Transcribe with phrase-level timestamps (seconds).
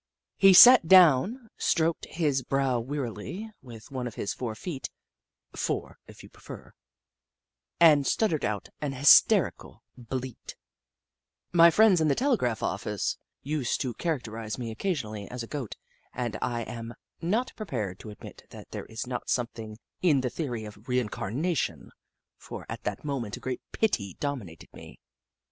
[0.37, 4.89] He sat down, stroked his brow wearily with one of his four feet
[5.55, 6.73] (fore, if you prefer),
[7.79, 10.55] and stuttered out an hysterical bleat.
[10.55, 14.71] Jagg, the Skootaway Goat 35 My friends in the telegraph office used to characterise me
[14.71, 15.75] occasionally as a Goat,
[16.15, 20.65] and I am not prepared to admit that there is not something in the theory
[20.65, 21.91] of reincarnation,
[22.37, 24.99] for at that moment a great pity dominated me.